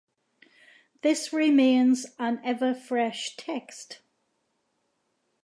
[1.03, 3.99] This remains an ever fresh text.